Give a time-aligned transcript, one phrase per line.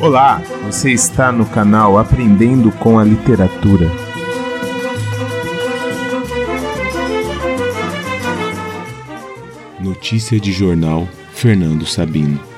[0.00, 3.90] Olá, você está no canal Aprendendo com a Literatura.
[9.80, 12.51] Notícia de jornal Fernando Sabino.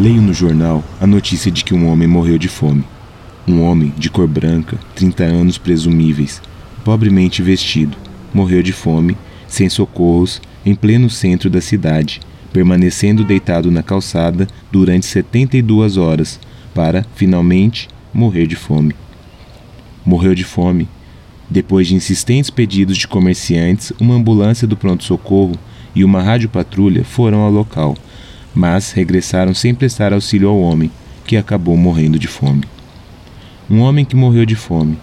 [0.00, 2.82] Leio no jornal a notícia de que um homem morreu de fome.
[3.46, 6.40] Um homem de cor branca, 30 anos presumíveis,
[6.82, 7.98] pobremente vestido,
[8.32, 9.14] morreu de fome,
[9.46, 16.40] sem socorros, em pleno centro da cidade, permanecendo deitado na calçada durante 72 horas,
[16.74, 18.94] para, finalmente, morrer de fome.
[20.02, 20.88] Morreu de fome.
[21.50, 25.56] Depois de insistentes pedidos de comerciantes, uma ambulância do pronto-socorro
[25.94, 27.94] e uma rádio-patrulha foram ao local
[28.54, 30.90] mas regressaram sem prestar auxílio ao homem,
[31.24, 32.64] que acabou morrendo de fome.
[33.68, 34.98] Um homem que morreu de fome.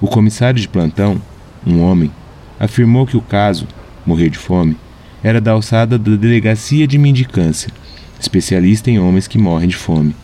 [0.00, 1.20] O comissário de plantão,
[1.66, 2.10] um homem,
[2.58, 3.66] afirmou que o caso,
[4.06, 4.76] morrer de fome,
[5.22, 7.72] era da alçada da delegacia de mendicância,
[8.20, 10.14] especialista em homens que morrem de fome,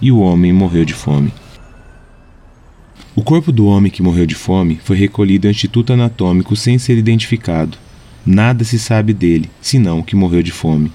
[0.00, 1.32] e o homem morreu de fome.
[3.16, 6.98] O corpo do homem que morreu de fome foi recolhido ao Instituto Anatômico sem ser
[6.98, 7.78] identificado.
[8.26, 10.90] Nada se sabe dele, senão que morreu de fome.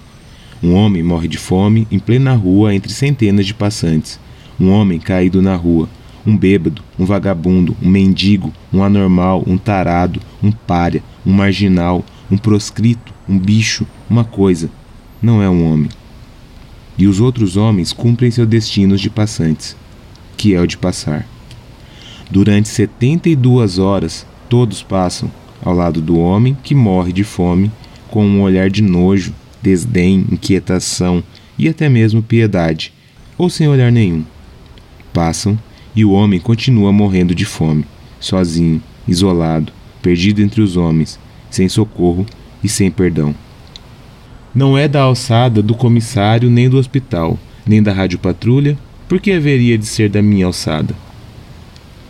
[0.61, 4.19] Um homem morre de fome em plena rua entre centenas de passantes.
[4.59, 5.87] Um homem caído na rua.
[6.27, 12.37] Um bêbado, um vagabundo, um mendigo, um anormal, um tarado, um pária, um marginal, um
[12.37, 14.69] proscrito, um bicho, uma coisa.
[15.21, 15.89] Não é um homem.
[16.97, 19.77] E os outros homens cumprem seus destinos de passantes,
[20.35, 21.25] que é o de passar.
[22.29, 25.31] Durante 72 horas, todos passam
[25.63, 27.71] ao lado do homem que morre de fome
[28.11, 31.23] com um olhar de nojo desdém, inquietação
[31.57, 32.93] e até mesmo piedade,
[33.37, 34.23] ou sem olhar nenhum.
[35.13, 35.57] Passam
[35.95, 37.85] e o homem continua morrendo de fome,
[38.19, 39.71] sozinho, isolado,
[40.01, 42.25] perdido entre os homens, sem socorro
[42.63, 43.35] e sem perdão.
[44.53, 48.77] Não é da alçada do comissário nem do hospital, nem da rádio patrulha,
[49.07, 50.95] porque haveria de ser da minha alçada.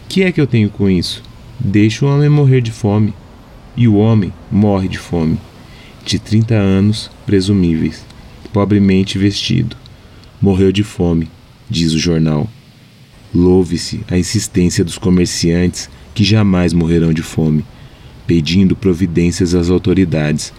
[0.07, 1.23] Que é que eu tenho com isso?
[1.59, 3.13] Deixa o homem morrer de fome.
[3.75, 5.37] E o homem morre de fome
[6.09, 8.03] de 30 anos, presumíveis,
[8.51, 9.75] pobremente vestido.
[10.41, 11.29] Morreu de fome,
[11.69, 12.49] diz o jornal.
[13.31, 17.63] Louve-se a insistência dos comerciantes que jamais morrerão de fome,
[18.25, 20.51] pedindo providências às autoridades.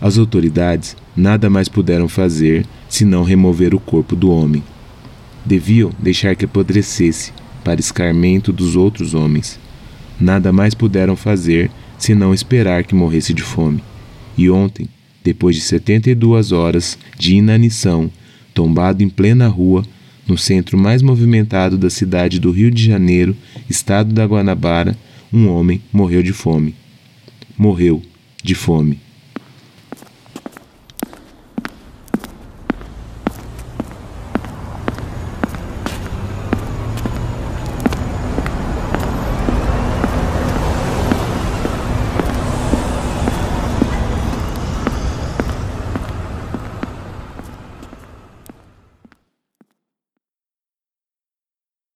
[0.00, 4.64] As autoridades nada mais puderam fazer senão remover o corpo do homem.
[5.44, 9.60] Deviam deixar que apodrecesse, para escarmento dos outros homens.
[10.18, 13.82] Nada mais puderam fazer senão esperar que morresse de fome.
[14.36, 14.88] E ontem,
[15.24, 18.10] depois de 72 horas de inanição,
[18.54, 19.84] tombado em plena rua,
[20.26, 23.36] no centro mais movimentado da cidade do Rio de Janeiro,
[23.68, 24.96] estado da Guanabara,
[25.32, 26.74] um homem morreu de fome.
[27.56, 28.02] Morreu
[28.42, 29.05] de fome.